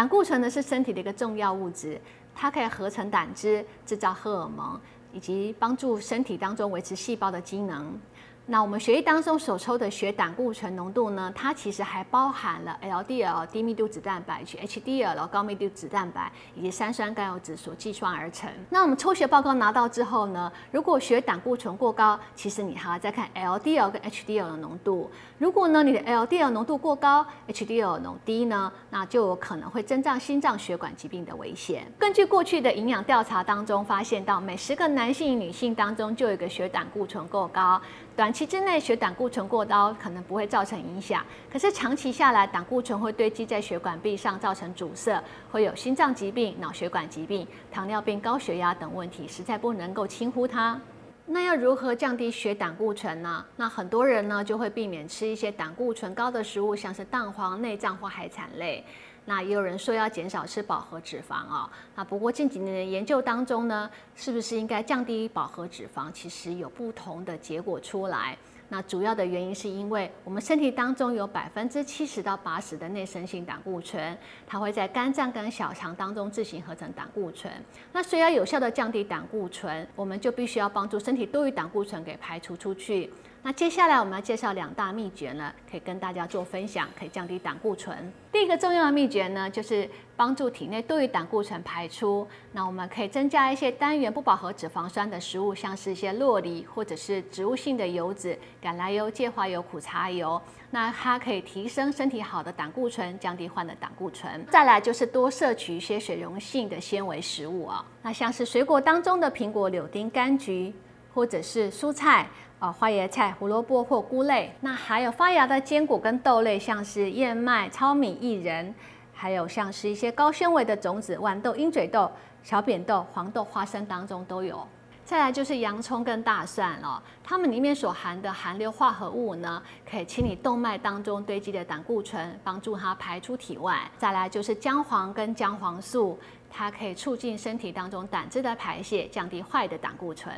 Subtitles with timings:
[0.00, 2.00] 胆固醇呢是身体的一个重要物质，
[2.34, 4.80] 它可以合成胆汁，制造荷尔蒙，
[5.12, 8.00] 以及帮助身体当中维持细胞的机能。
[8.46, 11.32] 那我们血液当中所抽的血胆固醇浓度呢？
[11.36, 18.50] 它其实还包含了 LDL 低密度脂蛋白及 HDL 高密度脂蛋白以及三酸甘油酯所计算而成。
[18.68, 20.50] 那我们抽血报告拿到之后呢？
[20.72, 25.08] 如果血胆固醇过高，其实你还要再看 LDL 跟 HDL 的浓度。
[25.38, 31.86] 如果呢你的 LDL 浓度过高，HDL 浓低呢，那就有可能会增长心脏血管疾病的危险。
[31.96, 37.80] 根据过去的营养调查当中发现到，每十个男性、女性当中就有一个血胆固醇过高。
[38.16, 50.80] 短短期之内血胆固醇过高可能不会造成影响，可是长期下来胆固醇会堆积在血管壁上，造成阻塞，会有心脏疾病、脑血管疾病、糖尿病、高血压等问题，实在不能够轻忽它。
[51.26, 53.44] 那要如何降低血胆固醇呢？
[53.56, 58.84] 那很多人呢就会避免吃一些胆固醇高的食物，像是蛋黄、内脏或海产类。
[59.30, 61.70] 那也有人说要减少吃饱和脂肪哦。
[61.94, 66.10] 那不过近几年的研究当中呢，是不是应该降低饱和脂肪？
[66.10, 68.36] 其实有不同的结果出来。
[68.68, 74.18] 那主要的原因是因为我们身体当中有百分之七十到八十的内生性胆固醇，
[74.48, 77.52] 它会在肝脏跟小肠当中自行合成胆固醇。
[77.92, 83.08] 那所以要有效的降低胆固醇，我们就必须要帮助身体多余胆固醇给排除出去。
[83.42, 88.12] 那接下来我们要介绍两大秘诀呢，可以跟大家做分享，可以降低胆固醇。
[88.30, 92.28] 第一个重要的秘诀呢，就是帮助体内多余胆固醇排出。
[92.52, 100.40] 那我们可以增加一些单元不饱和脂肪酸的食物，像是一些洛梨或者是植物性的油脂，橄榄油、芥花油、苦茶油。
[100.70, 104.44] 那它可以提升身体好的胆固醇，降低患的胆固醇。
[104.50, 110.74] 再来就是多摄取一些水溶性的纤维食物啊，那像是水果当中的苹果、柳丁、柑橘，
[111.14, 112.28] 或者是蔬菜。
[112.60, 118.74] 啊，花椰菜、胡萝卜或菇类，那还有发芽的坚果跟豆类，像是燕麦、糙米、薏仁，
[119.14, 124.62] 还有像是一些高纤维的种子，豌豆、鹰嘴豆、小扁豆、黄豆、花生当中都有。
[125.06, 133.90] 再来就是洋葱跟大蒜了，它们里面所含的含硫化合物呢，可以清理动脉当中堆积的胆固醇，帮助它排出体外。
[133.96, 136.18] 再来就是姜黄跟姜黄素，
[136.50, 140.30] 它可以促进身体当中胆汁的排泄，降低坏的胆固醇。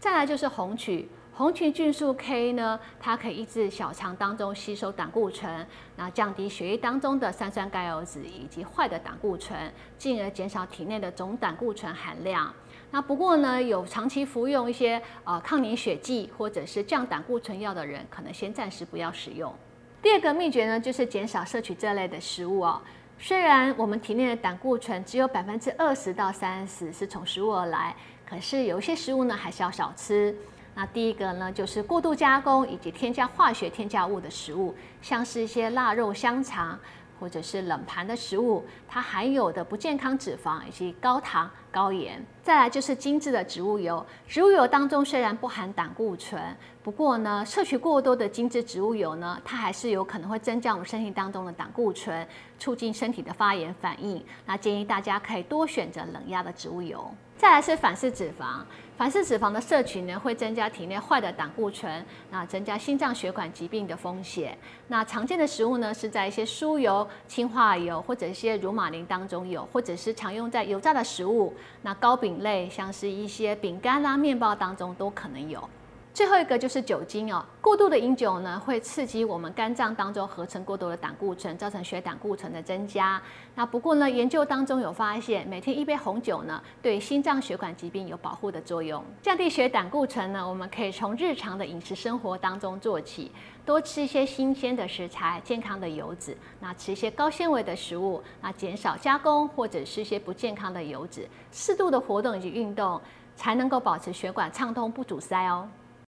[0.00, 1.06] 再来就是红曲。
[1.36, 12.50] 红曲菌素 K 呢，它可以抑制小肠当中吸收胆固醇，那降低血液当中的三酸甘油酯以及坏的胆固醇，进而减少体内的总胆固醇含量。
[12.90, 19.54] 那不过呢，有长期服用一些呃抗凝血剂或者是降胆固醇药的人，可能先暂时不要使用。
[20.00, 22.80] 第二个秘诀呢，就是减少摄取这类的食物哦。
[23.18, 27.94] 虽然我们体内的胆固醇只有百分之二十到三十是从食物而来，
[28.26, 30.34] 可是有一些食物呢，还是要少吃。
[30.78, 36.78] 那第一个呢，就是过度加工以及添加化学添加物的食物，像是一些腊肉、香肠，
[37.18, 42.22] 或者是冷盘的食物，它含有的不健康脂肪以及高糖、高盐。
[42.42, 46.38] 再来就是精致的植物油，植物油当中虽然不含胆固醇，
[46.82, 54.22] 不过呢，摄取过多的精致植物油呢，它还是有可能会增加我们身体当中的胆固醇，促进身体的发炎反应。
[54.44, 57.10] 那建议大家可以多选择冷压的植物油。
[57.38, 58.62] 再来是反式脂肪，
[58.96, 64.56] 反式脂肪的摄取呢，会增加体内坏的胆固醇，那增加心脏血管疾病的风险。
[64.88, 71.52] 那常见的食物呢，是在一些酥油、氢化油或者一些乳马林当中有，或者是常用在油炸的食物，
[71.82, 75.68] 那糕饼类，像是一些饼干啦、面包当中都可能有。
[76.16, 83.20] 最后一个就是酒精哦，过度的饮酒呢，会刺激我们肝脏当中合成过多的胆固醇，造成血胆固醇的增加。
[83.54, 89.04] 那不过呢，研究当中有发现，每天一杯红酒呢，对心脏血管疾病有保护的作用。
[89.20, 93.30] 降低血胆固醇呢，我们可以从日常的饮食生活当中做起，
[93.66, 102.98] 多吃一些新鲜的食材、健康的油脂，那吃一些高纤维的食物，那减少加工或者是一些不健康的油脂，适度的活动以及运动，
[103.36, 105.68] 才能够保持血管畅通不阻塞哦。